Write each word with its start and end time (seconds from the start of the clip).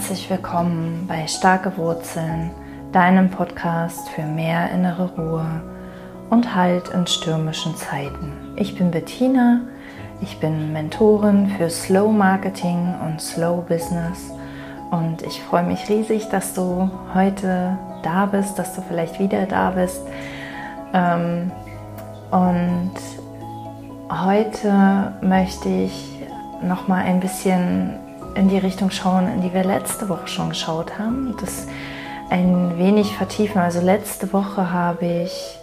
herzlich 0.00 0.30
willkommen 0.30 1.04
bei 1.06 1.26
Starke 1.26 1.76
Wurzeln, 1.76 2.52
deinem 2.90 3.28
Podcast 3.28 4.08
für 4.08 4.22
mehr 4.22 4.70
innere 4.70 5.10
Ruhe 5.14 5.44
und 6.30 6.54
Halt 6.54 6.88
in 6.88 7.06
stürmischen 7.06 7.76
Zeiten. 7.76 8.32
Ich 8.56 8.78
bin 8.78 8.90
Bettina, 8.90 9.60
ich 10.22 10.40
bin 10.40 10.72
Mentorin 10.72 11.50
für 11.50 11.68
Slow 11.68 12.10
Marketing 12.10 12.94
und 13.04 13.20
Slow 13.20 13.60
Business 13.68 14.30
und 14.90 15.20
ich 15.20 15.42
freue 15.42 15.64
mich 15.64 15.86
riesig, 15.90 16.30
dass 16.30 16.54
du 16.54 16.90
heute 17.12 17.76
da 18.02 18.24
bist, 18.24 18.58
dass 18.58 18.74
du 18.74 18.80
vielleicht 18.80 19.20
wieder 19.20 19.44
da 19.44 19.68
bist. 19.72 20.00
Ähm, 20.94 21.52
und 22.30 22.94
heute 24.10 25.12
möchte 25.20 25.68
ich 25.68 26.22
noch 26.62 26.88
mal 26.88 27.04
ein 27.04 27.20
bisschen 27.20 27.98
in 28.34 28.48
die 28.48 28.58
Richtung 28.58 28.90
schauen, 28.90 29.28
in 29.28 29.42
die 29.42 29.52
wir 29.52 29.64
letzte 29.64 30.08
Woche 30.08 30.28
schon 30.28 30.50
geschaut 30.50 30.98
haben. 30.98 31.34
Das 31.40 31.66
ein 32.30 32.78
wenig 32.78 33.16
vertiefen. 33.16 33.60
Also 33.60 33.80
letzte 33.80 34.32
Woche 34.32 34.72
habe 34.72 35.04
ich 35.24 35.58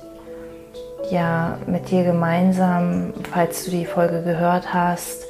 ja 1.10 1.58
mit 1.66 1.90
dir 1.90 2.04
gemeinsam, 2.04 3.14
falls 3.32 3.66
du 3.66 3.72
die 3.72 3.86
Folge 3.86 4.22
gehört 4.22 4.74
hast, 4.74 5.24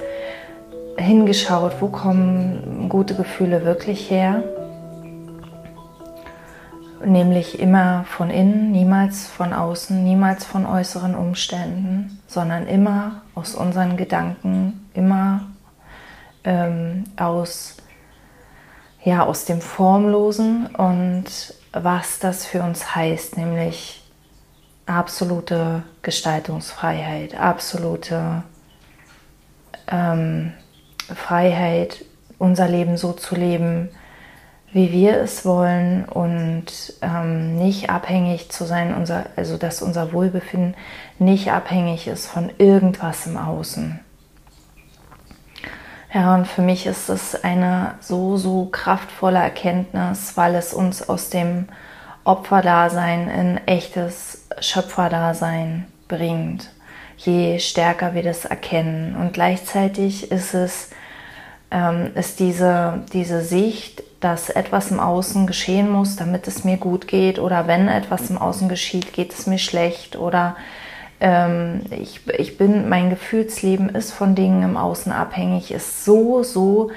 hingeschaut, 0.97 1.73
wo 1.79 1.87
kommen 1.87 2.89
gute 2.89 3.13
Gefühle 3.13 3.63
wirklich 3.63 4.09
her. 4.09 4.43
Nämlich 7.05 7.59
immer 7.59 8.05
von 8.05 8.31
innen, 8.31 8.71
niemals 8.71 9.27
von 9.27 9.53
außen, 9.53 10.03
niemals 10.03 10.43
von 10.43 10.65
äußeren 10.65 11.13
Umständen, 11.13 12.19
sondern 12.25 12.65
immer 12.65 13.21
aus 13.35 13.53
unseren 13.53 13.97
Gedanken, 13.97 14.89
immer 14.95 15.41
ähm, 16.47 17.03
aus, 17.17 17.75
ja, 19.03 19.25
aus 19.25 19.43
dem 19.43 19.59
Formlosen 19.59 20.67
und 20.67 21.25
was 21.73 22.19
das 22.19 22.45
für 22.45 22.63
uns 22.63 22.95
heißt, 22.95 23.37
nämlich 23.37 24.01
absolute 24.85 25.83
Gestaltungsfreiheit, 26.01 27.35
absolute 27.35 28.43
ähm, 29.91 30.53
Freiheit, 31.13 32.05
unser 32.39 32.69
Leben 32.69 32.95
so 32.95 33.11
zu 33.11 33.35
leben, 33.35 33.89
wie 34.71 34.91
wir 34.91 35.17
es 35.17 35.45
wollen 35.45 36.05
und 36.05 36.93
ähm, 37.01 37.57
nicht 37.57 37.89
abhängig 37.89 38.49
zu 38.49 38.65
sein, 38.65 38.95
unser, 38.95 39.25
also 39.35 39.57
dass 39.57 39.81
unser 39.81 40.13
Wohlbefinden 40.13 40.75
nicht 41.19 41.51
abhängig 41.51 42.07
ist 42.07 42.27
von 42.27 42.51
irgendwas 42.57 43.27
im 43.27 43.37
Außen. 43.37 43.99
Ja, 46.13 46.35
und 46.35 46.47
für 46.47 46.61
mich 46.61 46.85
ist 46.85 47.09
es 47.09 47.43
eine 47.43 47.95
so, 47.99 48.37
so 48.37 48.65
kraftvolle 48.65 49.39
Erkenntnis, 49.39 50.37
weil 50.37 50.55
es 50.55 50.73
uns 50.73 51.07
aus 51.07 51.29
dem 51.29 51.67
Opferdasein 52.23 53.29
in 53.29 53.67
echtes 53.67 54.47
Schöpferdasein 54.59 55.85
bringt, 56.07 56.71
je 57.17 57.59
stärker 57.59 58.13
wir 58.13 58.23
das 58.23 58.45
erkennen. 58.45 59.15
Und 59.15 59.33
gleichzeitig 59.33 60.31
ist 60.31 60.53
es 60.53 60.89
ähm, 61.71 62.11
ist 62.15 62.39
diese, 62.39 63.01
diese 63.13 63.41
Sicht, 63.41 64.03
dass 64.19 64.49
etwas 64.49 64.91
im 64.91 64.99
Außen 64.99 65.47
geschehen 65.47 65.89
muss, 65.89 66.15
damit 66.15 66.47
es 66.47 66.63
mir 66.63 66.77
gut 66.77 67.07
geht, 67.07 67.39
oder 67.39 67.67
wenn 67.67 67.87
etwas 67.87 68.29
im 68.29 68.37
Außen 68.37 68.69
geschieht, 68.69 69.13
geht 69.13 69.33
es 69.33 69.47
mir 69.47 69.59
schlecht, 69.59 70.15
oder 70.15 70.55
ähm, 71.19 71.81
ich, 71.89 72.27
ich 72.27 72.57
bin, 72.57 72.89
mein 72.89 73.09
Gefühlsleben 73.09 73.89
ist 73.89 74.11
von 74.11 74.35
Dingen 74.35 74.63
im 74.63 74.77
Außen 74.77 75.11
abhängig, 75.11 75.71
ist 75.71 76.05
so, 76.05 76.43
so 76.43 76.91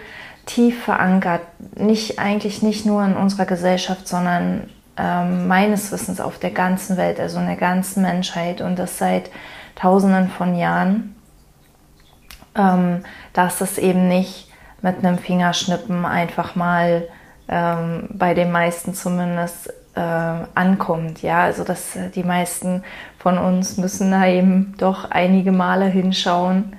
tief 0.46 0.84
verankert. 0.84 1.42
Nicht 1.76 2.18
eigentlich 2.18 2.62
nicht 2.62 2.84
nur 2.84 3.04
in 3.04 3.16
unserer 3.16 3.46
Gesellschaft, 3.46 4.06
sondern 4.06 4.68
ähm, 4.96 5.48
meines 5.48 5.92
Wissens 5.92 6.20
auf 6.20 6.38
der 6.38 6.50
ganzen 6.50 6.96
Welt, 6.96 7.18
also 7.18 7.38
in 7.38 7.46
der 7.46 7.56
ganzen 7.56 8.02
Menschheit 8.02 8.60
und 8.60 8.78
das 8.78 8.98
seit 8.98 9.30
Tausenden 9.74 10.28
von 10.28 10.54
Jahren, 10.56 11.16
ähm, 12.54 13.04
dass 13.32 13.60
es 13.60 13.78
eben 13.78 14.08
nicht 14.08 14.48
mit 14.82 14.98
einem 14.98 15.18
Fingerschnippen 15.18 16.04
einfach 16.04 16.54
mal 16.54 17.04
ähm, 17.48 18.08
bei 18.10 18.34
den 18.34 18.52
meisten 18.52 18.94
zumindest 18.94 19.72
äh, 20.00 20.46
ankommt. 20.54 21.20
Ja, 21.20 21.42
also 21.42 21.62
dass 21.62 21.98
die 22.14 22.22
meisten 22.22 22.82
von 23.18 23.36
uns 23.36 23.76
müssen 23.76 24.10
da 24.10 24.26
eben 24.26 24.74
doch 24.78 25.10
einige 25.10 25.52
Male 25.52 25.84
hinschauen, 25.86 26.76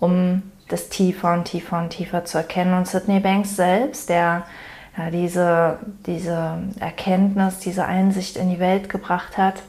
um 0.00 0.42
das 0.68 0.88
tiefer 0.88 1.34
und 1.34 1.44
tiefer 1.44 1.78
und 1.78 1.90
tiefer 1.90 2.24
zu 2.24 2.38
erkennen. 2.38 2.72
Und 2.72 2.88
Sidney 2.88 3.20
Banks 3.20 3.56
selbst, 3.56 4.08
der 4.08 4.44
ja, 4.96 5.10
diese, 5.10 5.80
diese 6.06 6.62
Erkenntnis, 6.80 7.58
diese 7.58 7.84
Einsicht 7.84 8.38
in 8.38 8.48
die 8.48 8.58
Welt 8.58 8.88
gebracht 8.88 9.36
hat, 9.36 9.62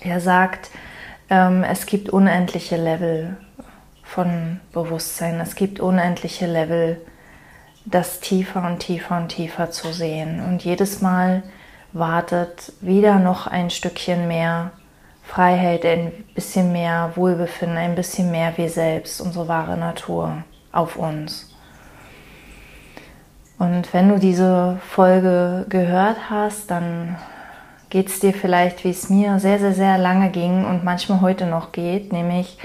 er 0.00 0.20
sagt, 0.20 0.70
ähm, 1.30 1.62
es 1.62 1.86
gibt 1.86 2.10
unendliche 2.10 2.76
Level 2.76 3.36
von 4.02 4.60
Bewusstsein, 4.72 5.40
es 5.40 5.54
gibt 5.54 5.78
unendliche 5.78 6.46
Level, 6.46 7.00
das 7.84 8.18
tiefer 8.18 8.66
und 8.66 8.80
tiefer 8.80 9.16
und 9.16 9.28
tiefer 9.28 9.70
zu 9.70 9.92
sehen. 9.92 10.44
Und 10.44 10.64
jedes 10.64 11.00
Mal 11.00 11.44
wartet 11.98 12.72
wieder 12.80 13.18
noch 13.18 13.46
ein 13.46 13.70
Stückchen 13.70 14.28
mehr 14.28 14.72
Freiheit, 15.22 15.84
ein 15.84 16.12
bisschen 16.34 16.72
mehr 16.72 17.12
Wohlbefinden, 17.16 17.78
ein 17.78 17.94
bisschen 17.94 18.30
mehr 18.30 18.56
wir 18.56 18.68
selbst, 18.68 19.20
unsere 19.20 19.48
wahre 19.48 19.76
Natur 19.76 20.44
auf 20.72 20.96
uns. 20.96 21.52
Und 23.58 23.92
wenn 23.92 24.08
du 24.08 24.18
diese 24.18 24.78
Folge 24.86 25.66
gehört 25.68 26.30
hast, 26.30 26.70
dann 26.70 27.16
geht 27.88 28.08
es 28.08 28.20
dir 28.20 28.34
vielleicht, 28.34 28.84
wie 28.84 28.90
es 28.90 29.08
mir 29.08 29.38
sehr, 29.38 29.58
sehr, 29.58 29.72
sehr 29.72 29.98
lange 29.98 30.30
ging 30.30 30.64
und 30.64 30.84
manchmal 30.84 31.22
heute 31.22 31.46
noch 31.46 31.72
geht, 31.72 32.12
nämlich 32.12 32.58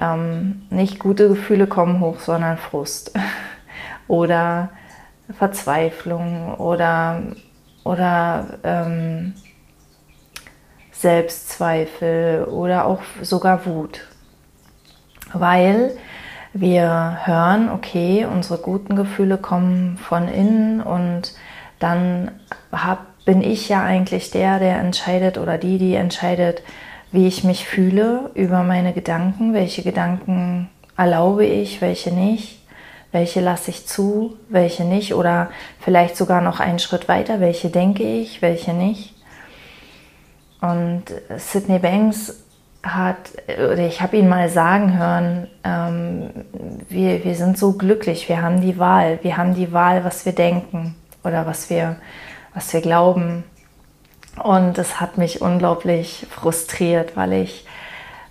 ähm, 0.00 0.62
nicht 0.70 0.98
gute 0.98 1.28
Gefühle 1.28 1.66
kommen 1.66 2.00
hoch, 2.00 2.20
sondern 2.20 2.56
Frust 2.56 3.12
oder 4.08 4.70
Verzweiflung 5.36 6.54
oder 6.54 7.22
oder 7.90 8.46
ähm, 8.62 9.34
Selbstzweifel 10.92 12.44
oder 12.44 12.86
auch 12.86 13.00
sogar 13.22 13.66
Wut. 13.66 14.06
Weil 15.32 15.96
wir 16.52 17.18
hören, 17.24 17.68
okay, 17.70 18.26
unsere 18.30 18.58
guten 18.60 18.96
Gefühle 18.96 19.38
kommen 19.38 19.96
von 19.98 20.28
innen 20.28 20.80
und 20.80 21.34
dann 21.78 22.30
hab, 22.70 23.06
bin 23.24 23.42
ich 23.42 23.68
ja 23.68 23.82
eigentlich 23.82 24.30
der, 24.30 24.58
der 24.58 24.78
entscheidet 24.78 25.38
oder 25.38 25.58
die, 25.58 25.78
die 25.78 25.94
entscheidet, 25.94 26.62
wie 27.12 27.26
ich 27.26 27.44
mich 27.44 27.66
fühle 27.66 28.30
über 28.34 28.62
meine 28.62 28.92
Gedanken, 28.92 29.52
welche 29.52 29.82
Gedanken 29.82 30.68
erlaube 30.96 31.44
ich, 31.44 31.80
welche 31.80 32.12
nicht 32.12 32.59
welche 33.12 33.40
lasse 33.40 33.70
ich 33.70 33.86
zu, 33.86 34.36
welche 34.48 34.84
nicht 34.84 35.14
oder 35.14 35.50
vielleicht 35.80 36.16
sogar 36.16 36.40
noch 36.40 36.60
einen 36.60 36.78
Schritt 36.78 37.08
weiter, 37.08 37.40
welche 37.40 37.68
denke 37.70 38.02
ich, 38.02 38.40
welche 38.42 38.72
nicht. 38.72 39.14
Und 40.60 41.04
Sidney 41.36 41.78
Banks 41.78 42.44
hat, 42.82 43.16
oder 43.48 43.78
ich 43.78 44.00
habe 44.00 44.16
ihn 44.16 44.28
mal 44.28 44.48
sagen 44.48 44.98
hören, 44.98 45.48
ähm, 45.64 46.30
wir, 46.88 47.24
wir 47.24 47.34
sind 47.34 47.58
so 47.58 47.72
glücklich, 47.72 48.28
wir 48.28 48.42
haben 48.42 48.60
die 48.60 48.78
Wahl, 48.78 49.18
wir 49.22 49.36
haben 49.36 49.54
die 49.54 49.72
Wahl, 49.72 50.04
was 50.04 50.24
wir 50.24 50.32
denken 50.32 50.94
oder 51.24 51.46
was 51.46 51.68
wir, 51.68 51.96
was 52.54 52.72
wir 52.72 52.80
glauben. 52.80 53.44
Und 54.42 54.78
es 54.78 55.00
hat 55.00 55.18
mich 55.18 55.42
unglaublich 55.42 56.26
frustriert, 56.30 57.16
weil 57.16 57.32
ich 57.34 57.66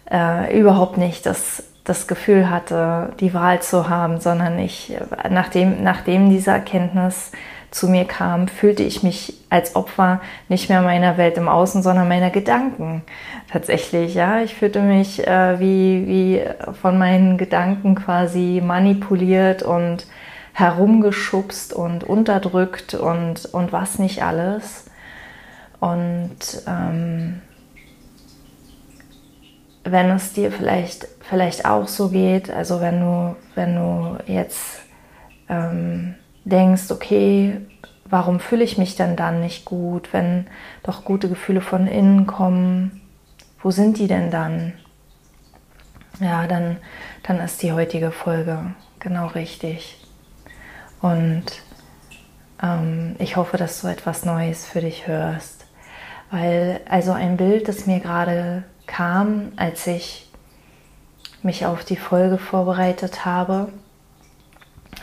äh, 0.10 0.58
überhaupt 0.58 0.98
nicht 0.98 1.26
das 1.26 1.64
das 1.90 2.08
Gefühl 2.08 2.50
hatte, 2.50 3.14
die 3.20 3.34
Wahl 3.34 3.62
zu 3.62 3.90
haben, 3.90 4.20
sondern 4.20 4.60
ich, 4.60 4.96
nachdem, 5.30 5.84
nachdem 5.84 6.30
diese 6.30 6.52
Erkenntnis 6.52 7.32
zu 7.72 7.88
mir 7.88 8.06
kam, 8.06 8.48
fühlte 8.48 8.84
ich 8.84 9.04
mich 9.04 9.34
als 9.50 9.76
Opfer 9.76 10.22
nicht 10.50 10.70
mehr 10.70 10.82
meiner 10.82 11.18
Welt 11.18 11.38
im 11.38 11.48
Außen, 11.48 11.82
sondern 11.82 12.08
meiner 12.08 12.30
Gedanken. 12.30 13.04
Tatsächlich, 13.52 14.14
ja. 14.14 14.42
Ich 14.42 14.56
fühlte 14.56 14.82
mich 14.82 15.26
äh, 15.28 15.60
wie, 15.60 16.08
wie 16.08 16.42
von 16.80 16.98
meinen 16.98 17.38
Gedanken 17.38 17.96
quasi 17.96 18.62
manipuliert 18.64 19.64
und 19.64 20.06
herumgeschubst 20.54 21.74
und 21.74 22.04
unterdrückt 22.04 22.94
und, 22.94 23.46
und 23.46 23.72
was 23.72 23.98
nicht 23.98 24.24
alles. 24.24 24.86
Und 25.80 26.38
ähm, 26.68 27.42
wenn 29.92 30.10
es 30.12 30.34
dir 30.34 30.52
vielleicht, 30.52 31.08
vielleicht 31.22 31.66
auch 31.66 31.88
so 31.88 32.10
geht, 32.10 32.50
also 32.50 32.82
wenn 32.82 33.00
du, 33.00 33.36
wenn 33.56 33.76
du 33.76 34.18
jetzt 34.26 34.82
ähm, 35.48 36.16
denkst, 36.46 36.92
okay, 36.92 37.62
warum 38.06 38.40
fühle 38.40 38.64
ich 38.64 38.78
mich 38.78 38.96
denn 38.96 39.16
dann 39.16 39.42
nicht 39.42 39.66
gut, 39.66 40.14
wenn 40.14 40.48
doch 40.84 41.06
gute 41.06 41.30
Gefühle 41.30 41.62
von 41.62 41.88
innen 41.88 42.28
kommen, 42.28 43.02
wo 43.62 43.72
sind 43.72 43.98
die 43.98 44.08
denn 44.08 44.32
dann? 44.32 44.74
Ja, 46.20 46.48
dann, 46.48 46.78
dann 47.24 47.40
ist 47.40 47.62
die 47.62 47.72
heutige 47.72 48.12
Folge 48.12 48.74
genau 49.00 49.28
richtig. 49.28 50.06
Und 51.02 51.44
ähm, 52.62 53.16
ich 53.20 53.36
hoffe, 53.36 53.58
dass 53.58 53.82
du 53.82 53.88
etwas 53.88 54.26
Neues 54.26 54.66
für 54.66 54.82
dich 54.82 55.08
hörst. 55.08 55.66
Weil 56.32 56.82
also 56.90 57.12
ein 57.12 57.38
Bild, 57.38 57.68
das 57.68 57.86
mir 57.86 58.00
gerade 58.00 58.64
kam, 58.90 59.54
als 59.56 59.88
ich 59.88 60.28
mich 61.44 61.66
auf 61.66 61.86
die 61.86 61.96
Folge 61.96 62.38
vorbereitet 62.38 63.24
habe, 63.26 63.70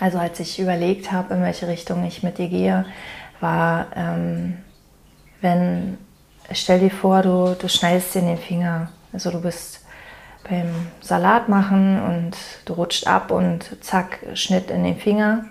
also 0.01 0.19
als 0.19 0.41
ich 0.41 0.59
überlegt 0.59 1.13
habe, 1.13 1.35
in 1.35 1.43
welche 1.43 1.69
Richtung 1.69 2.05
ich 2.05 2.23
mit 2.23 2.39
dir 2.39 2.49
gehe, 2.49 2.85
war, 3.41 3.87
ähm, 3.95 4.59
wenn, 5.41 5.99
stell 6.53 6.81
dir 6.81 6.91
vor, 6.91 7.23
du, 7.23 7.57
du 7.59 7.69
schneidest 7.69 8.15
dir 8.15 8.21
in 8.21 8.27
den 8.27 8.39
Finger. 8.39 8.91
Also 9.13 9.31
du 9.31 9.41
bist 9.41 9.85
beim 10.49 10.69
Salat 11.01 11.49
machen 11.49 12.03
und 12.03 12.37
du 12.65 12.75
rutscht 12.75 13.07
ab 13.07 13.31
und 13.31 13.83
zack, 13.83 14.19
Schnitt 14.35 14.71
in 14.71 14.85
den 14.85 14.99
Finger. 14.99 15.47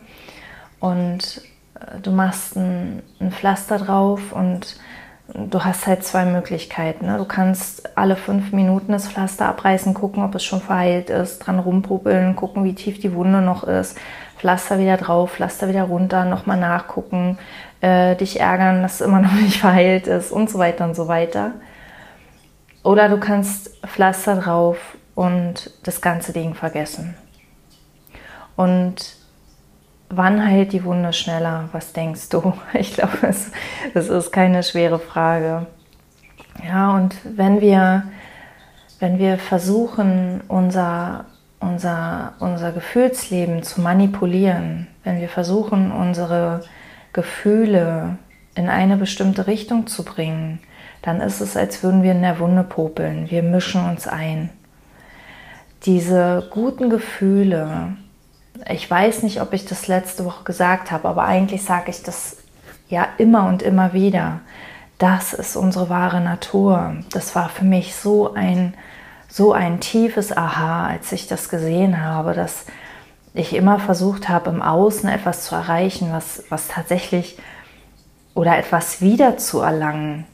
Und 0.79 1.41
äh, 1.79 1.99
du 2.01 2.11
machst 2.11 2.55
ein, 2.55 3.01
ein 3.19 3.31
Pflaster 3.31 3.79
drauf 3.79 4.31
und 4.31 4.77
du 5.33 5.63
hast 5.63 5.87
halt 5.87 6.03
zwei 6.03 6.25
Möglichkeiten. 6.25 7.07
Ne? 7.07 7.17
Du 7.17 7.25
kannst 7.25 7.97
alle 7.97 8.15
fünf 8.15 8.51
Minuten 8.51 8.91
das 8.91 9.07
Pflaster 9.07 9.47
abreißen, 9.47 9.93
gucken, 9.93 10.23
ob 10.23 10.35
es 10.35 10.43
schon 10.43 10.61
verheilt 10.61 11.09
ist, 11.09 11.39
dran 11.39 11.59
rumpuppeln, 11.59 12.35
gucken, 12.35 12.63
wie 12.63 12.75
tief 12.75 12.99
die 12.99 13.13
Wunde 13.13 13.41
noch 13.41 13.63
ist, 13.63 13.97
Pflaster 14.37 14.79
wieder 14.79 14.97
drauf, 14.97 15.31
Pflaster 15.31 15.67
wieder 15.67 15.83
runter, 15.83 16.25
nochmal 16.25 16.57
nachgucken, 16.57 17.37
äh, 17.81 18.15
dich 18.15 18.39
ärgern, 18.39 18.81
dass 18.81 18.95
es 18.95 19.01
immer 19.01 19.19
noch 19.19 19.31
nicht 19.41 19.59
verheilt 19.59 20.07
ist 20.07 20.31
und 20.31 20.49
so 20.49 20.59
weiter 20.59 20.85
und 20.85 20.95
so 20.95 21.07
weiter. 21.07 21.51
Oder 22.83 23.09
du 23.09 23.19
kannst 23.19 23.71
Pflaster 23.85 24.35
drauf 24.35 24.77
und 25.15 25.71
das 25.83 26.01
ganze 26.01 26.33
Ding 26.33 26.53
vergessen. 26.53 27.15
Und 28.55 29.14
wann 30.09 30.45
heilt 30.45 30.73
die 30.73 30.83
Wunde 30.83 31.13
schneller? 31.13 31.69
Was 31.71 31.93
denkst 31.93 32.29
du? 32.29 32.53
Ich 32.73 32.93
glaube, 32.93 33.17
das, 33.21 33.51
das 33.93 34.09
ist 34.09 34.31
keine 34.31 34.63
schwere 34.63 34.99
Frage. 34.99 35.67
Ja, 36.65 36.95
und 36.95 37.15
wenn 37.23 37.61
wir, 37.61 38.03
wenn 38.99 39.19
wir 39.19 39.37
versuchen, 39.37 40.41
unser, 40.47 41.25
unser, 41.59 42.33
unser 42.39 42.71
Gefühlsleben 42.71 43.63
zu 43.63 43.81
manipulieren, 43.81 44.87
wenn 45.03 45.19
wir 45.19 45.29
versuchen, 45.29 45.91
unsere 45.91 46.61
Gefühle 47.13 48.17
in 48.55 48.69
eine 48.69 48.97
bestimmte 48.97 49.47
Richtung 49.47 49.87
zu 49.87 50.03
bringen, 50.03 50.59
dann 51.01 51.21
ist 51.21 51.41
es, 51.41 51.55
als 51.55 51.83
würden 51.83 52.03
wir 52.03 52.13
in 52.13 52.21
der 52.21 52.39
Wunde 52.39 52.63
popeln. 52.63 53.29
Wir 53.29 53.43
mischen 53.43 53.85
uns 53.85 54.07
ein. 54.07 54.49
Diese 55.83 56.47
guten 56.49 56.89
Gefühle, 56.89 57.95
ich 58.69 58.89
weiß 58.89 59.23
nicht, 59.23 59.41
ob 59.41 59.53
ich 59.53 59.65
das 59.65 59.87
letzte 59.87 60.25
Woche 60.25 60.43
gesagt 60.43 60.91
habe, 60.91 61.07
aber 61.07 61.23
eigentlich 61.25 61.63
sage 61.63 61.91
ich 61.91 62.03
das 62.03 62.37
ja 62.89 63.07
immer 63.17 63.47
und 63.47 63.61
immer 63.61 63.93
wieder. 63.93 64.39
Das 64.97 65.33
ist 65.33 65.55
unsere 65.55 65.89
wahre 65.89 66.21
Natur. 66.21 66.95
Das 67.11 67.35
war 67.35 67.49
für 67.49 67.65
mich 67.65 67.95
so 67.95 68.33
ein, 68.33 68.73
so 69.27 69.53
ein 69.53 69.79
tiefes 69.79 70.35
Aha, 70.35 70.87
als 70.87 71.11
ich 71.11 71.27
das 71.27 71.49
gesehen 71.49 72.01
habe, 72.01 72.33
dass 72.33 72.65
ich 73.33 73.53
immer 73.53 73.79
versucht 73.79 74.29
habe, 74.29 74.49
im 74.49 74.61
Außen 74.61 75.09
etwas 75.09 75.43
zu 75.43 75.55
erreichen, 75.55 76.11
was, 76.11 76.43
was 76.49 76.69
tatsächlich 76.69 77.37
oder 78.33 78.57
etwas 78.57 79.01
wiederzuerlangen, 79.01 80.25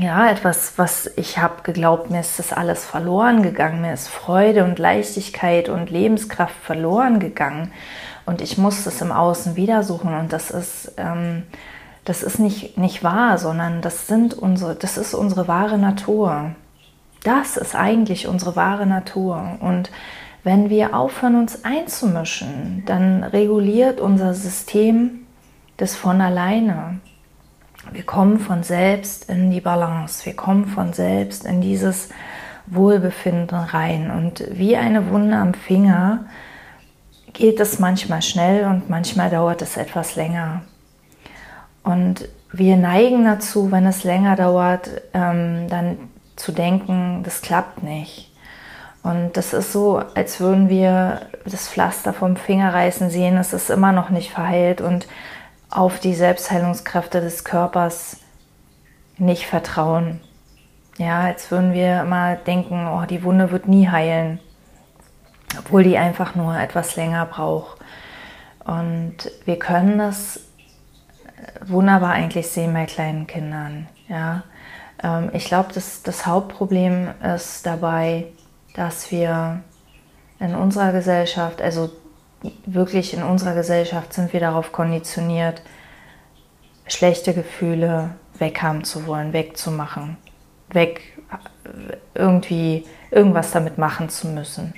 ja, 0.00 0.30
etwas, 0.30 0.74
was 0.76 1.10
ich 1.16 1.38
habe 1.38 1.62
geglaubt, 1.62 2.10
mir 2.10 2.20
ist 2.20 2.38
das 2.38 2.52
alles 2.52 2.84
verloren 2.84 3.42
gegangen, 3.42 3.82
mir 3.82 3.92
ist 3.92 4.08
Freude 4.08 4.64
und 4.64 4.78
Leichtigkeit 4.78 5.68
und 5.68 5.90
Lebenskraft 5.90 6.54
verloren 6.54 7.18
gegangen 7.18 7.72
und 8.24 8.40
ich 8.40 8.58
muss 8.58 8.84
das 8.84 9.00
im 9.00 9.10
Außen 9.10 9.56
wieder 9.56 9.82
suchen 9.82 10.14
und 10.14 10.32
das 10.32 10.50
ist, 10.50 10.92
ähm, 10.96 11.42
das 12.04 12.22
ist 12.22 12.38
nicht, 12.38 12.78
nicht 12.78 13.02
wahr, 13.02 13.38
sondern 13.38 13.80
das, 13.80 14.06
sind 14.06 14.34
unsere, 14.34 14.74
das 14.74 14.96
ist 14.96 15.14
unsere 15.14 15.48
wahre 15.48 15.78
Natur. 15.78 16.52
Das 17.24 17.56
ist 17.56 17.76
eigentlich 17.76 18.26
unsere 18.26 18.56
wahre 18.56 18.86
Natur 18.86 19.58
und 19.60 19.90
wenn 20.44 20.70
wir 20.70 20.96
aufhören, 20.96 21.36
uns 21.36 21.64
einzumischen, 21.64 22.82
dann 22.86 23.22
reguliert 23.22 24.00
unser 24.00 24.34
System 24.34 25.26
das 25.76 25.94
von 25.94 26.20
alleine. 26.20 27.00
Wir 27.92 28.04
kommen 28.04 28.38
von 28.38 28.62
selbst 28.62 29.28
in 29.28 29.50
die 29.50 29.60
Balance, 29.60 30.24
wir 30.24 30.34
kommen 30.34 30.66
von 30.66 30.92
selbst 30.92 31.44
in 31.44 31.60
dieses 31.60 32.08
Wohlbefinden 32.66 33.58
rein. 33.58 34.10
Und 34.10 34.44
wie 34.50 34.76
eine 34.76 35.10
Wunde 35.10 35.36
am 35.36 35.52
Finger 35.52 36.26
geht 37.32 37.60
es 37.60 37.78
manchmal 37.78 38.22
schnell 38.22 38.66
und 38.66 38.88
manchmal 38.88 39.30
dauert 39.30 39.62
es 39.62 39.76
etwas 39.76 40.16
länger. 40.16 40.62
Und 41.82 42.28
wir 42.52 42.76
neigen 42.76 43.24
dazu, 43.24 43.72
wenn 43.72 43.86
es 43.86 44.04
länger 44.04 44.36
dauert, 44.36 44.88
ähm, 45.14 45.68
dann 45.68 45.96
zu 46.36 46.52
denken, 46.52 47.22
das 47.24 47.42
klappt 47.42 47.82
nicht. 47.82 48.30
Und 49.02 49.36
das 49.36 49.52
ist 49.52 49.72
so, 49.72 50.02
als 50.14 50.38
würden 50.38 50.68
wir 50.68 51.22
das 51.44 51.68
Pflaster 51.68 52.12
vom 52.12 52.36
Finger 52.36 52.72
reißen 52.72 53.10
sehen, 53.10 53.36
es 53.36 53.52
ist 53.52 53.68
immer 53.68 53.92
noch 53.92 54.10
nicht 54.10 54.30
verheilt 54.30 54.80
und 54.80 55.08
auf 55.72 56.00
die 56.00 56.14
Selbstheilungskräfte 56.14 57.20
des 57.20 57.44
Körpers 57.44 58.18
nicht 59.16 59.46
vertrauen. 59.46 60.20
Ja, 60.98 61.20
als 61.20 61.50
würden 61.50 61.72
wir 61.72 62.02
immer 62.02 62.36
denken, 62.36 62.86
oh, 62.86 63.06
die 63.06 63.24
Wunde 63.24 63.50
wird 63.50 63.66
nie 63.66 63.88
heilen, 63.88 64.38
obwohl 65.58 65.82
die 65.82 65.96
einfach 65.96 66.34
nur 66.34 66.58
etwas 66.58 66.96
länger 66.96 67.24
braucht. 67.24 67.78
Und 68.64 69.16
wir 69.46 69.58
können 69.58 69.98
das 69.98 70.40
wunderbar 71.64 72.12
eigentlich 72.12 72.48
sehen 72.48 72.74
bei 72.74 72.84
kleinen 72.84 73.26
Kindern. 73.26 73.88
Ja, 74.08 74.44
ähm, 75.02 75.30
ich 75.32 75.46
glaube, 75.46 75.70
das, 75.72 76.02
das 76.02 76.26
Hauptproblem 76.26 77.08
ist 77.34 77.64
dabei, 77.64 78.26
dass 78.74 79.10
wir 79.10 79.62
in 80.38 80.54
unserer 80.54 80.92
Gesellschaft, 80.92 81.62
also 81.62 81.90
wirklich 82.66 83.14
in 83.14 83.22
unserer 83.22 83.54
Gesellschaft 83.54 84.12
sind 84.12 84.32
wir 84.32 84.40
darauf 84.40 84.72
konditioniert, 84.72 85.62
schlechte 86.86 87.34
Gefühle 87.34 88.10
weghaben 88.38 88.84
zu 88.84 89.06
wollen, 89.06 89.32
wegzumachen, 89.32 90.16
weg 90.70 91.00
irgendwie 92.14 92.84
irgendwas 93.10 93.50
damit 93.52 93.78
machen 93.78 94.08
zu 94.08 94.28
müssen. 94.28 94.74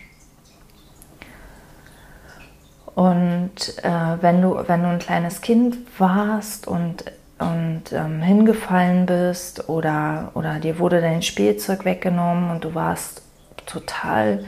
Und 2.95 3.83
äh, 3.83 4.23
wenn, 4.23 4.41
du, 4.41 4.57
wenn 4.67 4.83
du 4.83 4.89
ein 4.89 4.99
kleines 4.99 5.41
Kind 5.41 5.79
warst 5.99 6.69
und, 6.69 7.05
und 7.39 7.93
ähm, 7.93 8.23
hingefallen 8.23 9.07
bist 9.07 9.69
oder, 9.69 10.31
oder 10.35 10.61
dir 10.61 10.79
wurde 10.79 11.01
dein 11.01 11.23
Spielzeug 11.23 11.85
weggenommen 11.85 12.51
und 12.51 12.63
du 12.63 12.75
warst 12.75 13.23
total 13.67 14.45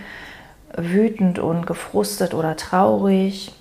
wütend 0.76 1.38
und 1.38 1.66
gefrustet 1.66 2.35
oder 2.35 2.56
traurig, 2.56 3.52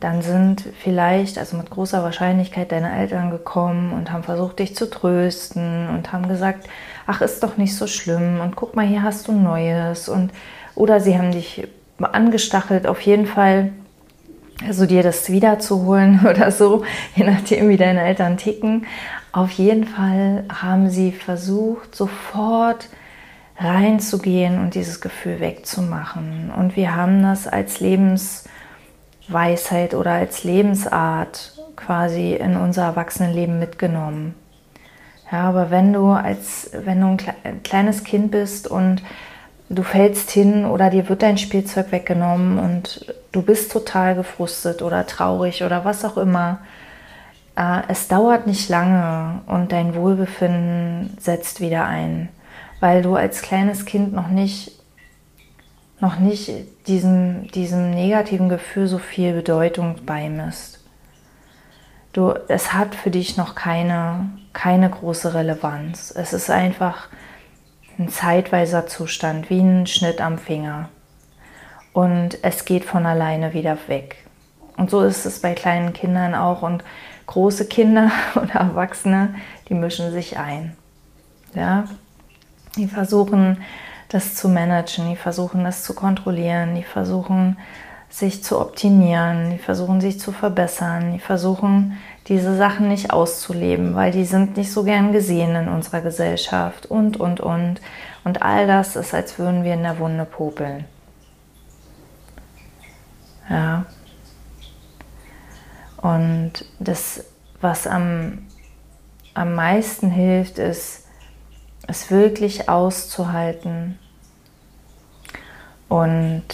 dann 0.00 0.22
sind 0.22 0.64
vielleicht, 0.78 1.38
also 1.38 1.56
mit 1.56 1.70
großer 1.70 2.02
Wahrscheinlichkeit, 2.02 2.70
deine 2.70 2.96
Eltern 2.96 3.30
gekommen 3.30 3.92
und 3.92 4.12
haben 4.12 4.22
versucht, 4.22 4.60
dich 4.60 4.76
zu 4.76 4.88
trösten 4.88 5.88
und 5.88 6.12
haben 6.12 6.28
gesagt, 6.28 6.68
ach, 7.06 7.20
ist 7.20 7.42
doch 7.42 7.56
nicht 7.56 7.74
so 7.74 7.86
schlimm 7.86 8.40
und 8.40 8.54
guck 8.54 8.76
mal, 8.76 8.86
hier 8.86 9.02
hast 9.02 9.26
du 9.26 9.32
Neues 9.32 10.08
und 10.08 10.30
oder 10.76 11.00
sie 11.00 11.18
haben 11.18 11.32
dich 11.32 11.66
angestachelt, 12.00 12.86
auf 12.86 13.00
jeden 13.00 13.26
Fall, 13.26 13.72
also 14.64 14.86
dir 14.86 15.02
das 15.02 15.30
wiederzuholen 15.30 16.24
oder 16.30 16.52
so, 16.52 16.84
je 17.16 17.24
nachdem, 17.24 17.68
wie 17.68 17.76
deine 17.76 18.02
Eltern 18.02 18.36
ticken. 18.36 18.86
Auf 19.32 19.50
jeden 19.50 19.84
Fall 19.84 20.44
haben 20.48 20.90
sie 20.90 21.10
versucht, 21.10 21.94
sofort 21.94 22.88
reinzugehen 23.58 24.60
und 24.60 24.74
dieses 24.74 25.00
Gefühl 25.00 25.40
wegzumachen. 25.40 26.52
Und 26.56 26.76
wir 26.76 26.94
haben 26.94 27.22
das 27.22 27.48
als 27.48 27.80
Lebensweisheit 27.80 29.94
oder 29.94 30.12
als 30.12 30.44
Lebensart 30.44 31.54
quasi 31.74 32.34
in 32.34 32.56
unser 32.56 32.84
Erwachsenenleben 32.84 33.58
mitgenommen. 33.58 34.34
Ja, 35.30 35.42
aber 35.42 35.70
wenn 35.70 35.92
du 35.92 36.10
als 36.10 36.70
wenn 36.72 37.00
du 37.00 37.16
ein 37.44 37.62
kleines 37.62 38.04
Kind 38.04 38.30
bist 38.30 38.68
und 38.68 39.02
du 39.68 39.82
fällst 39.82 40.30
hin 40.30 40.64
oder 40.64 40.90
dir 40.90 41.08
wird 41.08 41.22
dein 41.22 41.36
Spielzeug 41.36 41.92
weggenommen 41.92 42.58
und 42.58 43.14
du 43.32 43.42
bist 43.42 43.72
total 43.72 44.14
gefrustet 44.14 44.82
oder 44.82 45.06
traurig 45.06 45.64
oder 45.64 45.84
was 45.84 46.04
auch 46.04 46.16
immer, 46.16 46.60
äh, 47.56 47.82
es 47.88 48.08
dauert 48.08 48.46
nicht 48.46 48.70
lange 48.70 49.42
und 49.46 49.72
dein 49.72 49.94
Wohlbefinden 49.94 51.16
setzt 51.20 51.60
wieder 51.60 51.84
ein 51.84 52.30
weil 52.80 53.02
du 53.02 53.16
als 53.16 53.42
kleines 53.42 53.84
Kind 53.84 54.12
noch 54.12 54.28
nicht, 54.28 54.72
noch 56.00 56.18
nicht 56.18 56.50
diesem, 56.86 57.50
diesem 57.52 57.90
negativen 57.90 58.48
Gefühl 58.48 58.86
so 58.86 58.98
viel 58.98 59.32
Bedeutung 59.32 59.96
beimisst. 60.06 60.84
Du, 62.12 62.34
es 62.48 62.72
hat 62.72 62.94
für 62.94 63.10
dich 63.10 63.36
noch 63.36 63.54
keine, 63.54 64.30
keine 64.52 64.88
große 64.88 65.34
Relevanz. 65.34 66.12
Es 66.16 66.32
ist 66.32 66.50
einfach 66.50 67.08
ein 67.98 68.08
zeitweiser 68.08 68.86
Zustand, 68.86 69.50
wie 69.50 69.60
ein 69.60 69.86
Schnitt 69.86 70.20
am 70.20 70.38
Finger. 70.38 70.88
Und 71.92 72.38
es 72.42 72.64
geht 72.64 72.84
von 72.84 73.06
alleine 73.06 73.52
wieder 73.54 73.76
weg. 73.88 74.24
Und 74.76 74.90
so 74.90 75.02
ist 75.02 75.26
es 75.26 75.40
bei 75.40 75.54
kleinen 75.54 75.92
Kindern 75.92 76.34
auch. 76.34 76.62
Und 76.62 76.84
große 77.26 77.66
Kinder 77.66 78.10
oder 78.36 78.54
Erwachsene, 78.54 79.34
die 79.68 79.74
mischen 79.74 80.12
sich 80.12 80.38
ein. 80.38 80.76
Ja, 81.54 81.84
die 82.76 82.86
versuchen 82.86 83.58
das 84.08 84.34
zu 84.34 84.48
managen, 84.48 85.10
die 85.10 85.16
versuchen 85.16 85.64
das 85.64 85.82
zu 85.82 85.94
kontrollieren, 85.94 86.74
die 86.74 86.82
versuchen 86.82 87.58
sich 88.10 88.42
zu 88.42 88.58
optimieren, 88.58 89.50
die 89.50 89.58
versuchen 89.58 90.00
sich 90.00 90.18
zu 90.18 90.32
verbessern, 90.32 91.12
die 91.12 91.18
versuchen 91.18 91.98
diese 92.26 92.56
Sachen 92.56 92.88
nicht 92.88 93.10
auszuleben, 93.12 93.94
weil 93.94 94.12
die 94.12 94.24
sind 94.24 94.56
nicht 94.56 94.72
so 94.72 94.82
gern 94.82 95.12
gesehen 95.12 95.54
in 95.54 95.68
unserer 95.68 96.00
Gesellschaft 96.00 96.86
und, 96.86 97.18
und, 97.18 97.40
und. 97.40 97.80
Und 98.24 98.42
all 98.42 98.66
das 98.66 98.96
ist, 98.96 99.14
als 99.14 99.38
würden 99.38 99.64
wir 99.64 99.74
in 99.74 99.82
der 99.82 99.98
Wunde 99.98 100.24
popeln. 100.24 100.84
Ja. 103.48 103.86
Und 105.96 106.64
das, 106.78 107.24
was 107.60 107.86
am, 107.86 108.46
am 109.34 109.54
meisten 109.54 110.10
hilft, 110.10 110.58
ist, 110.58 111.07
es 111.86 112.10
wirklich 112.10 112.68
auszuhalten 112.68 113.98
und 115.88 116.44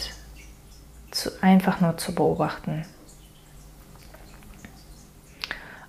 zu, 1.10 1.30
einfach 1.40 1.80
nur 1.80 1.96
zu 1.96 2.14
beobachten. 2.14 2.84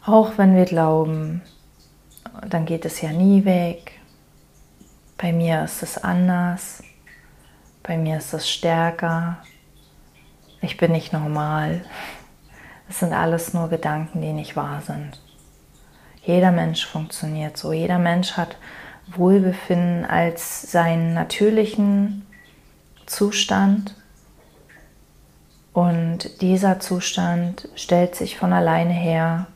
Auch 0.06 0.38
wenn 0.38 0.56
wir 0.56 0.66
glauben, 0.66 1.42
dann 2.48 2.66
geht 2.66 2.86
es 2.86 3.02
ja 3.02 3.12
nie 3.12 3.46
weg. 3.46 4.00
Bei 5.18 5.32
mir 5.32 5.64
ist 5.64 5.82
es 5.82 5.98
anders. 5.98 6.84
Bei 7.82 7.98
mir 7.98 8.18
ist 8.18 8.34
es 8.34 8.50
stärker. 8.50 9.38
Ich 10.62 10.78
bin 10.78 10.92
nicht 10.92 11.14
normal. 11.14 11.86
Es 12.88 13.00
sind 13.00 13.14
alles 13.14 13.54
nur 13.54 13.70
Gedanken, 13.70 14.22
die 14.22 14.34
nicht 14.34 14.56
wahr 14.56 14.82
sind. 14.82 15.20
Jeder 16.24 16.52
Mensch 16.52 16.86
funktioniert 16.86 17.58
so. 17.58 17.72
Jeder 17.74 18.00
Mensch 18.00 18.34
hat 18.34 18.58
Wohlbefinden 19.08 20.06
als 20.06 20.72
seinen 20.72 21.14
natürlichen 21.14 22.26
Zustand. 23.06 23.96
Und 25.74 26.42
dieser 26.42 26.80
Zustand 26.80 27.68
stellt 27.76 28.16
sich 28.16 28.38
von 28.38 28.54
alleine 28.54 28.94
her, 28.94 29.48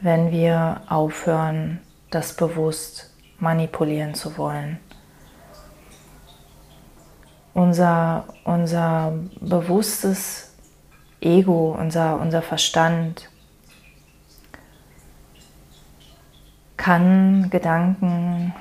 wenn 0.00 0.30
wir 0.30 0.82
aufhören, 0.88 1.80
das 2.10 2.34
bewusst 2.34 3.12
manipulieren 3.38 4.14
zu 4.14 4.38
wollen. 4.38 4.78
Unser, 7.54 8.24
unser 8.44 9.12
bewusstes 9.40 10.54
Ego, 11.20 11.76
unser, 11.78 12.20
unser 12.20 12.42
Verstand 12.42 13.28
kann 16.88 17.50
Gedanken 17.50 18.54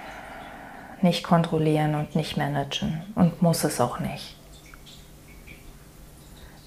nicht 1.02 1.24
kontrollieren 1.24 1.96
und 1.96 2.14
nicht 2.14 2.36
managen 2.36 3.02
und 3.16 3.42
muss 3.42 3.64
es 3.64 3.80
auch 3.80 4.02
nicht. 4.02 4.36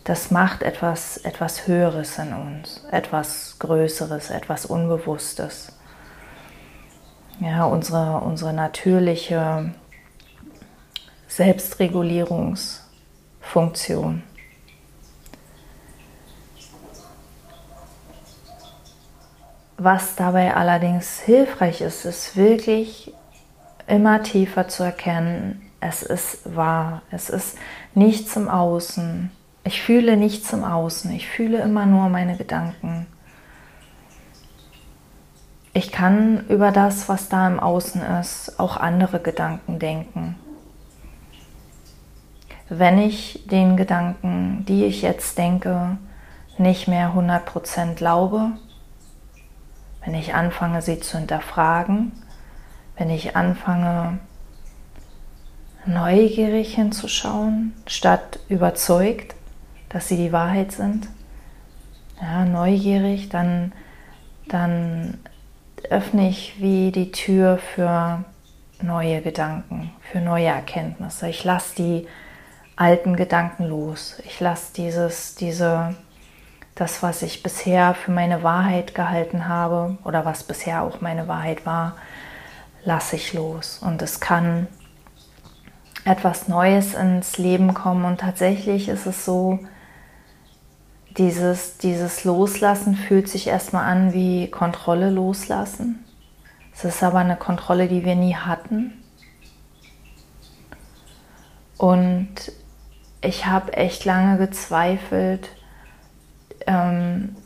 Das 0.05 0.31
macht 0.31 0.63
etwas, 0.63 1.19
etwas 1.19 1.67
Höheres 1.67 2.17
in 2.17 2.33
uns, 2.33 2.83
etwas 2.91 3.57
Größeres, 3.59 4.31
etwas 4.31 4.65
Unbewusstes. 4.65 5.77
Ja, 7.41 7.67
unsere, 7.67 8.23
unsere 8.23 8.55
natürliche 8.55 9.75
Selbstregulierungsfunktion. 11.29 14.23
Was 19.83 20.15
dabei 20.15 20.55
allerdings 20.55 21.21
hilfreich 21.21 21.81
ist, 21.81 22.05
ist 22.05 22.37
wirklich 22.37 23.15
immer 23.87 24.23
tiefer 24.23 24.69
zu 24.69 24.83
erkennen, 24.83 25.71
es 25.81 26.03
ist 26.03 26.55
wahr, 26.55 27.01
es 27.11 27.31
ist 27.31 27.57
nichts 27.95 28.37
im 28.37 28.51
Außen. 28.51 29.31
Ich 29.65 29.81
fühle 29.81 30.19
nichts 30.19 30.53
im 30.53 30.65
Außen, 30.65 31.11
ich 31.13 31.27
fühle 31.27 31.63
immer 31.63 31.87
nur 31.87 32.11
meine 32.11 32.37
Gedanken. 32.37 33.07
Ich 35.73 35.93
kann 35.93 36.47
über 36.49 36.73
das, 36.73 37.09
was 37.09 37.31
da 37.31 37.49
im 37.49 37.59
Außen 37.59 38.03
ist, 38.21 38.61
auch 38.61 38.77
andere 38.77 39.19
Gedanken 39.19 39.79
denken. 39.79 40.37
Wenn 42.69 42.99
ich 42.99 43.47
den 43.47 43.79
Gedanken, 43.79 44.63
die 44.69 44.85
ich 44.85 45.01
jetzt 45.01 45.39
denke, 45.39 45.97
nicht 46.59 46.87
mehr 46.87 47.15
100% 47.15 47.95
glaube, 47.95 48.53
wenn 50.05 50.15
ich 50.15 50.35
anfange, 50.35 50.83
sie 50.83 51.01
zu 51.01 51.19
hinterfragen, 51.19 52.13
wenn 52.97 53.11
ich 53.11 53.37
anfange, 53.37 54.19
neugierig 55.87 56.75
hinzuschauen, 56.75 57.75
statt 57.87 58.39
überzeugt, 58.49 59.35
dass 59.89 60.09
sie 60.09 60.17
die 60.17 60.33
Wahrheit 60.33 60.73
sind, 60.73 61.09
ja, 62.21 62.45
neugierig, 62.45 63.29
dann, 63.31 63.73
dann 64.47 65.19
öffne 65.89 66.29
ich 66.29 66.61
wie 66.61 66.93
die 66.93 67.13
Tür 67.13 67.59
für 67.59 68.25
neue 68.83 69.23
Gedanken, 69.23 69.91
für 70.11 70.21
neue 70.21 70.47
Erkenntnisse. 70.47 71.29
Ich 71.29 71.45
lasse 71.45 71.77
die 71.77 72.07
alten 72.77 73.17
Gedanken 73.17 73.67
los. 73.67 74.21
Ich 74.25 74.41
lasse 74.41 74.73
dieses, 74.75 75.35
diese 75.35 75.95
das, 76.81 77.03
was 77.03 77.21
ich 77.21 77.43
bisher 77.43 77.93
für 77.93 78.11
meine 78.11 78.43
Wahrheit 78.43 78.95
gehalten 78.95 79.49
habe 79.49 79.99
oder 80.03 80.25
was 80.25 80.45
bisher 80.45 80.83
auch 80.83 81.03
meine 81.03 81.29
Wahrheit 81.29 81.67
war, 81.67 81.97
lasse 82.85 83.17
ich 83.17 83.35
los. 83.35 83.81
Und 83.83 84.01
es 84.01 84.19
kann 84.19 84.67
etwas 86.07 86.49
Neues 86.49 86.95
ins 86.95 87.37
Leben 87.37 87.75
kommen. 87.75 88.07
Und 88.07 88.21
tatsächlich 88.21 88.89
ist 88.89 89.05
es 89.05 89.27
so, 89.27 89.59
dieses, 91.19 91.77
dieses 91.77 92.25
Loslassen 92.25 92.95
fühlt 92.95 93.29
sich 93.29 93.49
erstmal 93.49 93.85
an 93.85 94.15
wie 94.15 94.51
Kontrolle 94.51 95.11
loslassen. 95.11 96.03
Es 96.73 96.87
ist 96.87 97.03
aber 97.03 97.19
eine 97.19 97.37
Kontrolle, 97.37 97.89
die 97.89 98.07
wir 98.07 98.15
nie 98.15 98.37
hatten. 98.37 99.03
Und 101.77 102.53
ich 103.21 103.45
habe 103.45 103.75
echt 103.75 104.07
lange 104.07 104.39
gezweifelt, 104.39 105.51
ähm, 106.67 107.37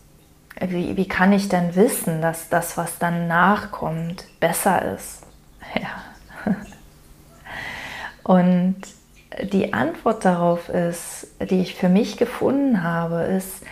wie, 0.60 0.96
wie 0.96 1.08
kann 1.08 1.32
ich 1.32 1.48
denn 1.48 1.74
wissen, 1.74 2.22
dass 2.22 2.48
das, 2.48 2.76
was 2.76 2.98
dann 2.98 3.26
nachkommt, 3.28 4.24
besser 4.40 4.94
ist? 4.94 5.22
Ja. 5.74 6.54
Und 8.22 8.76
die 9.42 9.72
Antwort 9.74 10.24
darauf 10.24 10.68
ist, 10.68 11.26
die 11.50 11.60
ich 11.60 11.74
für 11.74 11.88
mich 11.88 12.16
gefunden 12.16 12.82
habe, 12.82 13.22
ist, 13.22 13.62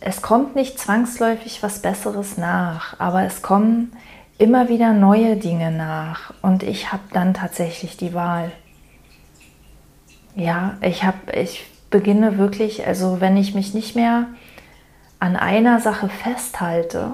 es 0.00 0.22
kommt 0.22 0.54
nicht 0.54 0.78
zwangsläufig 0.78 1.62
was 1.62 1.80
Besseres 1.80 2.36
nach, 2.36 2.98
aber 2.98 3.24
es 3.24 3.42
kommen 3.42 3.92
immer 4.38 4.68
wieder 4.68 4.92
neue 4.92 5.36
Dinge 5.36 5.70
nach 5.70 6.32
und 6.40 6.62
ich 6.62 6.92
habe 6.92 7.02
dann 7.12 7.34
tatsächlich 7.34 7.96
die 7.96 8.14
Wahl. 8.14 8.52
Ja, 10.34 10.78
ich 10.80 11.04
habe, 11.04 11.32
ich 11.34 11.66
beginne 11.90 12.38
wirklich, 12.38 12.86
also 12.86 13.20
wenn 13.20 13.36
ich 13.36 13.54
mich 13.54 13.74
nicht 13.74 13.96
mehr 13.96 14.26
an 15.20 15.36
einer 15.36 15.80
Sache 15.80 16.08
festhalte, 16.08 17.12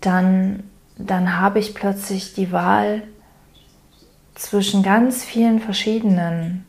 dann, 0.00 0.64
dann 0.96 1.40
habe 1.40 1.60
ich 1.60 1.74
plötzlich 1.74 2.34
die 2.34 2.52
Wahl 2.52 3.02
zwischen 4.34 4.82
ganz 4.82 5.24
vielen 5.24 5.60
verschiedenen 5.60 6.64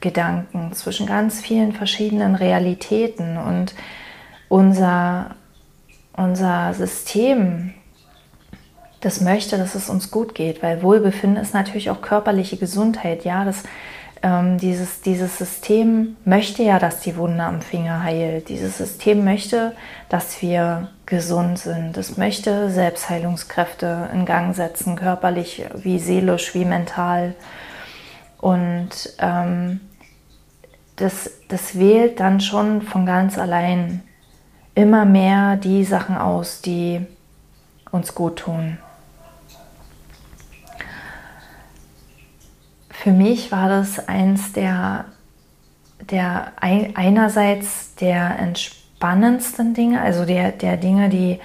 Gedanken, 0.00 0.72
zwischen 0.72 1.06
ganz 1.06 1.40
vielen 1.40 1.72
verschiedenen 1.72 2.34
Realitäten 2.34 3.38
und 3.38 3.74
unser, 4.48 5.34
unser 6.12 6.74
System, 6.74 7.74
das 9.00 9.20
möchte, 9.20 9.58
dass 9.58 9.74
es 9.74 9.88
uns 9.88 10.10
gut 10.10 10.34
geht, 10.34 10.62
weil 10.62 10.82
Wohlbefinden 10.82 11.42
ist 11.42 11.54
natürlich 11.54 11.90
auch 11.90 12.02
körperliche 12.02 12.56
Gesundheit, 12.56 13.24
ja, 13.24 13.44
das 13.44 13.64
ähm, 14.26 14.58
dieses, 14.58 15.02
dieses 15.02 15.38
System 15.38 16.16
möchte 16.24 16.64
ja, 16.64 16.80
dass 16.80 17.00
die 17.00 17.16
Wunde 17.16 17.44
am 17.44 17.62
Finger 17.62 18.02
heilt. 18.02 18.48
Dieses 18.48 18.76
System 18.76 19.24
möchte, 19.24 19.72
dass 20.08 20.42
wir 20.42 20.88
gesund 21.06 21.60
sind. 21.60 21.96
Es 21.96 22.16
möchte 22.16 22.68
Selbstheilungskräfte 22.68 24.08
in 24.12 24.26
Gang 24.26 24.56
setzen, 24.56 24.96
körperlich 24.96 25.64
wie 25.74 26.00
seelisch, 26.00 26.54
wie 26.54 26.64
mental. 26.64 27.36
Und 28.38 29.14
ähm, 29.20 29.80
das, 30.96 31.30
das 31.46 31.78
wählt 31.78 32.18
dann 32.18 32.40
schon 32.40 32.82
von 32.82 33.06
ganz 33.06 33.38
allein 33.38 34.02
immer 34.74 35.04
mehr 35.04 35.54
die 35.54 35.84
Sachen 35.84 36.18
aus, 36.18 36.62
die 36.62 37.06
uns 37.92 38.12
gut 38.16 38.40
tun. 38.40 38.78
Für 43.06 43.12
mich 43.12 43.52
war 43.52 43.68
das 43.68 44.08
eins 44.08 44.52
der, 44.52 45.04
der 46.10 46.54
einerseits 46.60 47.94
der 47.94 48.36
entspannendsten 48.36 49.74
Dinge, 49.74 50.00
also 50.00 50.24
der, 50.24 50.50
der 50.50 50.76
Dinge, 50.76 51.08
die, 51.08 51.38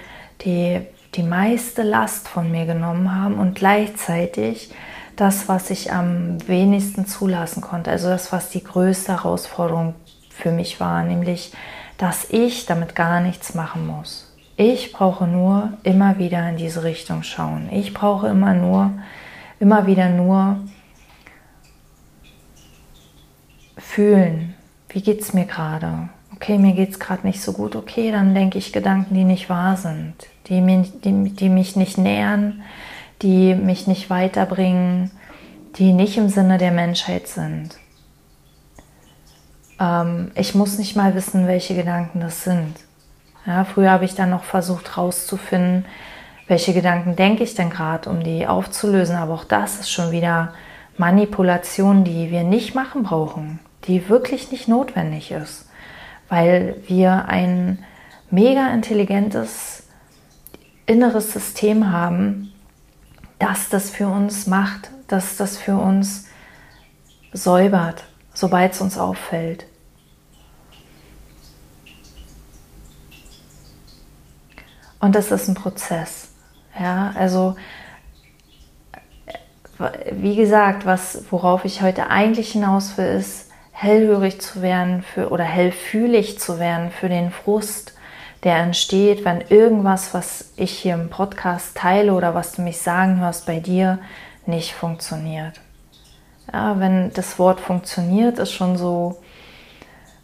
die 0.44 0.80
die 1.14 1.22
meiste 1.22 1.84
Last 1.84 2.26
von 2.26 2.50
mir 2.50 2.66
genommen 2.66 3.14
haben 3.14 3.38
und 3.38 3.54
gleichzeitig 3.54 4.74
das, 5.14 5.48
was 5.48 5.70
ich 5.70 5.92
am 5.92 6.36
wenigsten 6.48 7.06
zulassen 7.06 7.60
konnte, 7.60 7.92
also 7.92 8.08
das, 8.08 8.32
was 8.32 8.50
die 8.50 8.64
größte 8.64 9.12
Herausforderung 9.12 9.94
für 10.30 10.50
mich 10.50 10.80
war, 10.80 11.04
nämlich, 11.04 11.52
dass 11.96 12.28
ich 12.28 12.66
damit 12.66 12.96
gar 12.96 13.20
nichts 13.20 13.54
machen 13.54 13.86
muss. 13.86 14.34
Ich 14.56 14.92
brauche 14.92 15.28
nur 15.28 15.74
immer 15.84 16.18
wieder 16.18 16.48
in 16.48 16.56
diese 16.56 16.82
Richtung 16.82 17.22
schauen. 17.22 17.68
Ich 17.70 17.94
brauche 17.94 18.26
immer 18.26 18.52
nur, 18.52 18.90
immer 19.60 19.86
wieder 19.86 20.08
nur 20.08 20.56
fühlen. 23.92 24.54
Wie 24.88 25.02
geht 25.02 25.20
es 25.20 25.34
mir 25.34 25.44
gerade? 25.44 26.08
Okay, 26.34 26.56
mir 26.56 26.72
geht 26.72 26.90
es 26.90 26.98
gerade 26.98 27.26
nicht 27.26 27.42
so 27.42 27.52
gut. 27.52 27.76
Okay, 27.76 28.10
dann 28.10 28.34
denke 28.34 28.56
ich 28.56 28.72
Gedanken, 28.72 29.14
die 29.14 29.24
nicht 29.24 29.50
wahr 29.50 29.76
sind, 29.76 30.14
die, 30.48 30.60
die, 31.04 31.30
die 31.30 31.48
mich 31.50 31.76
nicht 31.76 31.98
nähern, 31.98 32.62
die 33.20 33.54
mich 33.54 33.86
nicht 33.86 34.08
weiterbringen, 34.08 35.10
die 35.76 35.92
nicht 35.92 36.16
im 36.16 36.28
Sinne 36.28 36.56
der 36.56 36.72
Menschheit 36.72 37.28
sind. 37.28 37.76
Ähm, 39.78 40.30
ich 40.34 40.54
muss 40.54 40.78
nicht 40.78 40.96
mal 40.96 41.14
wissen, 41.14 41.46
welche 41.46 41.74
Gedanken 41.74 42.20
das 42.20 42.44
sind. 42.44 42.74
Ja, 43.46 43.64
früher 43.64 43.90
habe 43.90 44.06
ich 44.06 44.14
dann 44.14 44.30
noch 44.30 44.44
versucht 44.44 44.96
herauszufinden, 44.96 45.84
welche 46.48 46.72
Gedanken 46.72 47.14
denke 47.14 47.44
ich 47.44 47.54
denn 47.54 47.70
gerade, 47.70 48.08
um 48.08 48.24
die 48.24 48.46
aufzulösen. 48.46 49.16
Aber 49.16 49.34
auch 49.34 49.44
das 49.44 49.80
ist 49.80 49.90
schon 49.90 50.12
wieder 50.12 50.54
Manipulation, 50.96 52.04
die 52.04 52.30
wir 52.30 52.42
nicht 52.42 52.74
machen 52.74 53.02
brauchen, 53.02 53.60
die 53.86 54.08
wirklich 54.08 54.50
nicht 54.50 54.68
notwendig 54.68 55.30
ist, 55.30 55.68
weil 56.28 56.76
wir 56.86 57.26
ein 57.26 57.84
mega 58.30 58.72
intelligentes 58.72 59.84
inneres 60.86 61.32
System 61.32 61.92
haben, 61.92 62.52
das 63.38 63.68
das 63.68 63.90
für 63.90 64.06
uns 64.08 64.46
macht, 64.46 64.90
dass 65.08 65.36
das 65.36 65.58
für 65.58 65.76
uns 65.76 66.26
säubert, 67.32 68.04
sobald 68.34 68.72
es 68.72 68.80
uns 68.80 68.98
auffällt. 68.98 69.66
Und 75.00 75.16
das 75.16 75.32
ist 75.32 75.48
ein 75.48 75.54
Prozess. 75.54 76.28
Ja, 76.78 77.12
also 77.16 77.56
wie 80.12 80.36
gesagt, 80.36 80.86
was, 80.86 81.24
worauf 81.30 81.64
ich 81.64 81.82
heute 81.82 82.08
eigentlich 82.08 82.52
hinaus 82.52 82.96
will, 82.96 83.16
ist, 83.16 83.50
hellhörig 83.72 84.40
zu 84.40 84.62
werden 84.62 85.02
für, 85.02 85.30
oder 85.30 85.44
hellfühlig 85.44 86.38
zu 86.38 86.58
werden 86.58 86.90
für 86.90 87.08
den 87.08 87.30
Frust, 87.32 87.94
der 88.44 88.56
entsteht, 88.56 89.24
wenn 89.24 89.40
irgendwas, 89.40 90.14
was 90.14 90.52
ich 90.56 90.70
hier 90.70 90.94
im 90.94 91.10
Podcast 91.10 91.76
teile 91.76 92.12
oder 92.14 92.34
was 92.34 92.52
du 92.52 92.62
mich 92.62 92.78
sagen 92.78 93.20
hörst, 93.20 93.46
bei 93.46 93.60
dir 93.60 93.98
nicht 94.46 94.72
funktioniert. 94.74 95.60
Ja, 96.52 96.78
wenn 96.78 97.12
das 97.12 97.38
Wort 97.38 97.60
funktioniert, 97.60 98.38
ist 98.38 98.52
schon 98.52 98.76
so 98.76 99.20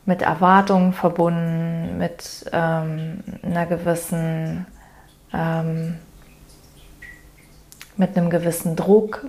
mit 0.05 0.23
Erwartungen 0.23 0.93
verbunden, 0.93 1.99
mit 1.99 2.47
ähm, 2.53 3.23
einer 3.43 3.67
gewissen, 3.67 4.67
ähm, 5.33 5.99
mit 7.97 8.17
einem 8.17 8.31
gewissen 8.31 8.75
Druck. 8.75 9.27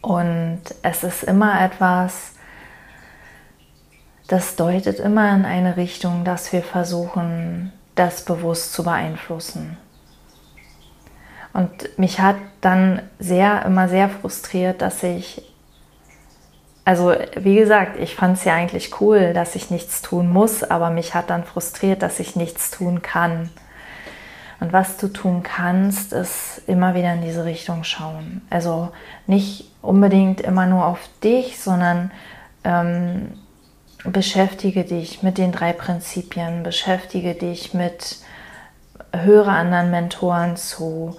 Und 0.00 0.60
es 0.82 1.04
ist 1.04 1.22
immer 1.24 1.60
etwas, 1.60 2.32
das 4.28 4.56
deutet 4.56 5.00
immer 5.00 5.34
in 5.34 5.44
eine 5.44 5.76
Richtung, 5.76 6.24
dass 6.24 6.52
wir 6.52 6.62
versuchen, 6.62 7.72
das 7.94 8.24
bewusst 8.24 8.72
zu 8.72 8.84
beeinflussen. 8.84 9.76
Und 11.54 11.98
mich 11.98 12.20
hat 12.20 12.36
dann 12.60 13.02
sehr, 13.18 13.64
immer 13.64 13.88
sehr 13.88 14.08
frustriert, 14.08 14.82
dass 14.82 15.02
ich, 15.02 15.42
also 16.84 17.14
wie 17.36 17.56
gesagt, 17.56 17.98
ich 17.98 18.14
fand 18.14 18.36
es 18.36 18.44
ja 18.44 18.54
eigentlich 18.54 19.00
cool, 19.00 19.32
dass 19.32 19.56
ich 19.56 19.70
nichts 19.70 20.02
tun 20.02 20.30
muss, 20.30 20.62
aber 20.62 20.90
mich 20.90 21.14
hat 21.14 21.30
dann 21.30 21.44
frustriert, 21.44 22.02
dass 22.02 22.20
ich 22.20 22.36
nichts 22.36 22.70
tun 22.70 23.02
kann. 23.02 23.50
Und 24.60 24.72
was 24.72 24.98
du 24.98 25.08
tun 25.08 25.42
kannst, 25.42 26.12
ist 26.12 26.62
immer 26.66 26.94
wieder 26.94 27.14
in 27.14 27.22
diese 27.22 27.44
Richtung 27.44 27.82
schauen. 27.82 28.42
Also 28.50 28.90
nicht 29.26 29.70
unbedingt 29.80 30.40
immer 30.40 30.66
nur 30.66 30.84
auf 30.84 31.00
dich, 31.22 31.60
sondern 31.60 32.10
ähm, 32.64 33.32
beschäftige 34.04 34.84
dich 34.84 35.22
mit 35.22 35.38
den 35.38 35.52
drei 35.52 35.72
Prinzipien, 35.72 36.62
beschäftige 36.62 37.34
dich 37.34 37.74
mit, 37.74 38.18
höre 39.12 39.48
anderen 39.48 39.90
Mentoren 39.90 40.56
zu, 40.56 41.16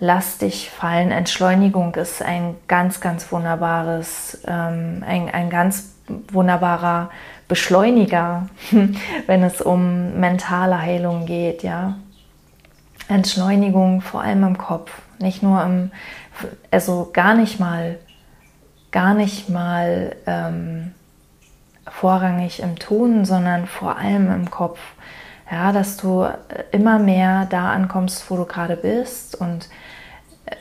lass 0.00 0.38
dich 0.38 0.70
fallen. 0.70 1.10
Entschleunigung 1.10 1.94
ist 1.94 2.22
ein 2.22 2.56
ganz, 2.68 3.00
ganz 3.00 3.30
wunderbares, 3.30 4.40
ähm, 4.46 5.04
ein, 5.06 5.28
ein 5.30 5.50
ganz 5.50 5.94
wunderbarer 6.32 7.10
Beschleuniger, 7.48 8.48
wenn 9.26 9.42
es 9.42 9.60
um 9.60 10.18
mentale 10.18 10.80
Heilung 10.80 11.26
geht, 11.26 11.62
ja. 11.62 11.96
Entschleunigung 13.08 14.00
vor 14.00 14.22
allem 14.22 14.44
im 14.44 14.56
Kopf, 14.56 14.90
nicht 15.18 15.42
nur 15.42 15.62
im, 15.62 15.90
also 16.70 17.10
gar 17.12 17.34
nicht 17.34 17.60
mal, 17.60 17.98
gar 18.92 19.12
nicht 19.12 19.50
mal 19.50 20.16
ähm, 20.26 20.92
vorrangig 21.90 22.60
im 22.60 22.76
Tun, 22.78 23.24
sondern 23.24 23.66
vor 23.66 23.96
allem 23.96 24.32
im 24.32 24.50
Kopf. 24.50 24.78
Ja, 25.50 25.72
dass 25.72 25.96
du 25.96 26.26
immer 26.72 26.98
mehr 26.98 27.46
da 27.46 27.70
ankommst, 27.70 28.30
wo 28.30 28.36
du 28.36 28.44
gerade 28.46 28.76
bist 28.76 29.34
und 29.34 29.68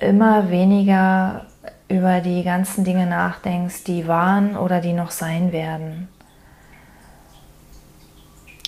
immer 0.01 0.49
weniger 0.49 1.45
über 1.87 2.19
die 2.21 2.43
ganzen 2.43 2.83
Dinge 2.83 3.05
nachdenkst, 3.05 3.83
die 3.85 4.07
waren 4.07 4.57
oder 4.57 4.81
die 4.81 4.93
noch 4.93 5.11
sein 5.11 5.51
werden. 5.51 6.09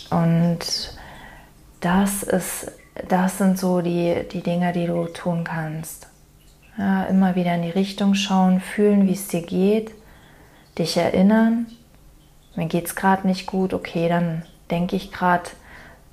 Und 0.09 0.59
das 1.81 2.23
ist, 2.23 2.71
das 3.07 3.37
sind 3.37 3.57
so 3.57 3.81
die, 3.81 4.25
die 4.31 4.41
Dinge, 4.41 4.71
die 4.71 4.87
du 4.87 5.05
tun 5.05 5.43
kannst. 5.43 6.07
Ja, 6.77 7.03
immer 7.05 7.35
wieder 7.35 7.55
in 7.55 7.63
die 7.63 7.69
Richtung 7.69 8.15
schauen, 8.15 8.59
fühlen, 8.59 9.07
wie 9.07 9.13
es 9.13 9.27
dir 9.27 9.41
geht, 9.41 9.91
dich 10.77 10.97
erinnern 10.97 11.67
mir 12.55 12.67
geht 12.67 12.85
es 12.85 12.95
gerade 12.95 13.27
nicht 13.27 13.47
gut, 13.47 13.73
okay, 13.73 14.09
dann 14.09 14.43
denke 14.71 14.95
ich 14.95 15.11
gerade 15.11 15.49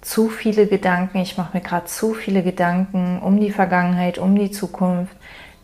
zu 0.01 0.29
viele 0.29 0.67
Gedanken, 0.67 1.19
ich 1.19 1.39
mache 1.39 1.57
mir 1.57 1.63
gerade 1.63 1.87
zu 1.87 2.13
viele 2.13 2.43
Gedanken 2.43 3.21
um 3.21 3.39
die 3.39 3.53
Vergangenheit, 3.53 4.19
um 4.19 4.35
die 4.35 4.51
Zukunft, 4.51 5.17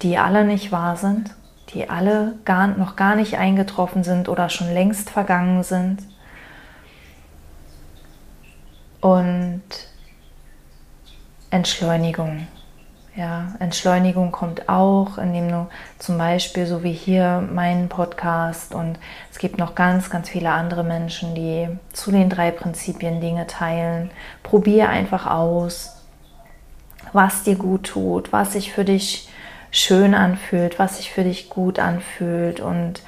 die 0.02 0.16
alle 0.16 0.44
nicht 0.44 0.70
wahr 0.70 0.96
sind, 0.96 1.34
die 1.74 1.90
alle 1.90 2.34
gar, 2.44 2.68
noch 2.68 2.96
gar 2.96 3.16
nicht 3.16 3.36
eingetroffen 3.36 4.04
sind 4.04 4.28
oder 4.28 4.48
schon 4.48 4.72
längst 4.72 5.10
vergangen 5.10 5.62
sind. 5.64 5.98
Und 9.00 9.62
Entschleunigung. 11.50 12.46
Ja, 13.18 13.48
Entschleunigung 13.58 14.30
kommt 14.30 14.68
auch, 14.68 15.18
indem 15.18 15.48
du 15.48 15.66
zum 15.98 16.18
Beispiel, 16.18 16.68
so 16.68 16.84
wie 16.84 16.92
hier 16.92 17.40
meinen 17.52 17.88
Podcast 17.88 18.76
und 18.76 18.96
es 19.32 19.38
gibt 19.38 19.58
noch 19.58 19.74
ganz, 19.74 20.08
ganz 20.08 20.28
viele 20.28 20.52
andere 20.52 20.84
Menschen, 20.84 21.34
die 21.34 21.66
zu 21.92 22.12
den 22.12 22.30
drei 22.30 22.52
Prinzipien 22.52 23.20
Dinge 23.20 23.48
teilen. 23.48 24.12
Probier 24.44 24.88
einfach 24.88 25.26
aus, 25.26 25.96
was 27.12 27.42
dir 27.42 27.56
gut 27.56 27.88
tut, 27.88 28.32
was 28.32 28.52
sich 28.52 28.72
für 28.72 28.84
dich 28.84 29.28
schön 29.72 30.14
anfühlt, 30.14 30.78
was 30.78 30.98
sich 30.98 31.10
für 31.10 31.24
dich 31.24 31.50
gut 31.50 31.80
anfühlt 31.80 32.60
und 32.60 33.02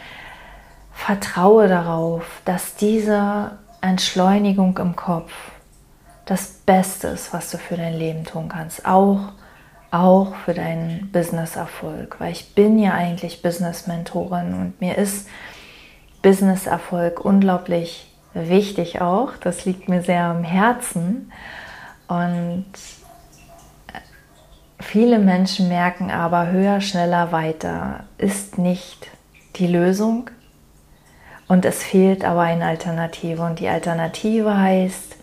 vertraue 0.92 1.68
darauf, 1.68 2.42
dass 2.44 2.74
diese 2.74 3.52
Entschleunigung 3.80 4.76
im 4.78 4.96
Kopf 4.96 5.30
das 6.24 6.48
Beste 6.66 7.06
ist, 7.06 7.32
was 7.32 7.52
du 7.52 7.58
für 7.58 7.76
dein 7.76 7.94
Leben 7.94 8.24
tun 8.24 8.48
kannst. 8.48 8.84
Auch 8.84 9.34
auch 9.90 10.34
für 10.44 10.54
deinen 10.54 11.10
Business-Erfolg, 11.12 12.16
weil 12.20 12.32
ich 12.32 12.54
bin 12.54 12.78
ja 12.78 12.92
eigentlich 12.92 13.42
Business-Mentorin 13.42 14.54
und 14.54 14.80
mir 14.80 14.96
ist 14.96 15.28
Business-Erfolg 16.22 17.24
unglaublich 17.24 18.10
wichtig 18.34 19.00
auch. 19.00 19.32
Das 19.40 19.64
liegt 19.64 19.88
mir 19.88 20.02
sehr 20.02 20.24
am 20.24 20.44
Herzen. 20.44 21.32
Und 22.08 22.66
viele 24.78 25.18
Menschen 25.18 25.68
merken 25.68 26.10
aber, 26.10 26.50
höher, 26.50 26.80
schneller, 26.80 27.32
weiter 27.32 28.04
ist 28.18 28.58
nicht 28.58 29.08
die 29.56 29.66
Lösung. 29.66 30.30
Und 31.48 31.64
es 31.64 31.82
fehlt 31.82 32.24
aber 32.24 32.42
eine 32.42 32.66
Alternative. 32.66 33.42
Und 33.42 33.58
die 33.58 33.68
Alternative 33.68 34.56
heißt 34.56 35.16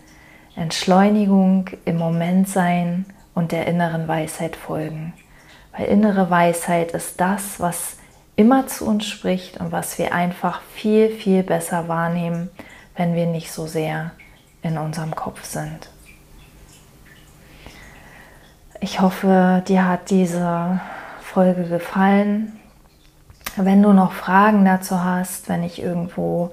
Entschleunigung, 0.55 1.69
im 1.85 1.97
Moment 1.97 2.49
sein, 2.49 3.05
und 3.37 3.51
der 3.51 3.67
inneren 3.67 4.07
Weisheit 4.07 4.55
folgen. 4.55 5.13
Weil 5.71 5.85
innere 5.85 6.31
Weisheit 6.31 6.91
ist 6.93 7.21
das, 7.21 7.59
was 7.59 7.97
immer 8.35 8.65
zu 8.65 8.87
uns 8.87 9.05
spricht 9.05 9.59
und 9.59 9.71
was 9.71 9.99
wir 9.99 10.11
einfach 10.11 10.61
viel, 10.73 11.11
viel 11.11 11.43
besser 11.43 11.87
wahrnehmen, 11.87 12.49
wenn 12.95 13.13
wir 13.13 13.27
nicht 13.27 13.51
so 13.51 13.67
sehr 13.67 14.09
in 14.63 14.79
unserem 14.79 15.15
Kopf 15.15 15.43
sind. 15.43 15.91
Ich 18.81 19.01
hoffe, 19.01 19.61
dir 19.67 19.87
hat 19.87 20.09
diese 20.09 20.81
Folge 21.21 21.65
gefallen. 21.65 22.59
Wenn 23.55 23.83
du 23.83 23.93
noch 23.93 24.13
Fragen 24.13 24.65
dazu 24.65 25.03
hast, 25.03 25.47
wenn 25.47 25.61
ich 25.61 25.79
irgendwo 25.79 26.49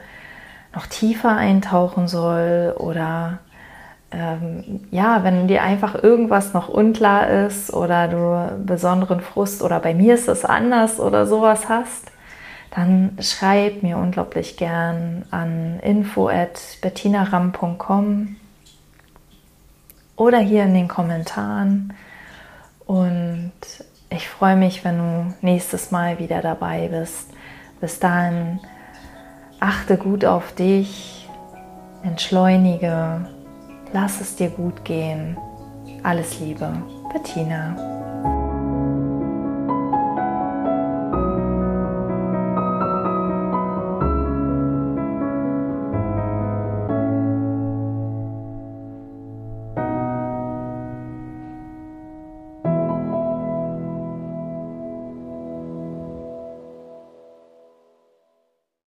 noch 0.75 0.87
tiefer 0.87 1.35
eintauchen 1.35 2.09
soll 2.09 2.75
oder 2.77 3.38
ähm, 4.14 4.81
ja, 4.92 5.24
wenn 5.24 5.48
dir 5.48 5.62
einfach 5.62 6.00
irgendwas 6.00 6.55
noch 6.55 6.68
unklar 6.68 7.29
ist 7.29 7.74
oder 7.74 8.07
du 8.07 8.64
besonderen 8.64 9.20
Frust 9.20 9.61
oder 9.62 9.81
bei 9.81 9.92
mir 9.92 10.14
ist 10.14 10.29
es 10.29 10.44
anders 10.44 11.00
oder 11.00 11.27
sowas 11.27 11.68
hast, 11.68 12.12
dann 12.70 13.18
schreib 13.20 13.83
mir 13.83 13.98
unglaublich 13.98 14.57
gern 14.57 15.24
an 15.33 15.81
info@bettinaram.com 15.81 18.37
oder 20.16 20.38
hier 20.38 20.62
in 20.62 20.74
den 20.74 20.87
Kommentaren. 20.87 21.92
Und 22.87 23.50
ich 24.11 24.29
freue 24.29 24.57
mich, 24.57 24.85
wenn 24.85 24.98
du 24.98 25.35
nächstes 25.40 25.90
Mal 25.90 26.20
wieder 26.20 26.40
dabei 26.40 26.87
bist. 26.88 27.31
Bis 27.81 27.98
dahin 27.98 28.61
achte 29.59 29.96
gut 29.96 30.24
auf 30.24 30.53
dich, 30.53 31.29
entschleunige, 32.05 33.27
lass 33.94 34.20
es 34.20 34.37
dir 34.37 34.50
gut 34.50 34.85
gehen. 34.85 35.38
Alles 36.02 36.38
Liebe, 36.40 36.70
Bettina. 37.12 38.34